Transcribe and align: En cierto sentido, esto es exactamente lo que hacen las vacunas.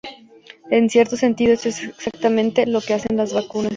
En 0.71 0.89
cierto 0.89 1.15
sentido, 1.15 1.53
esto 1.53 1.69
es 1.69 1.83
exactamente 1.83 2.65
lo 2.65 2.81
que 2.81 2.95
hacen 2.95 3.17
las 3.17 3.33
vacunas. 3.35 3.69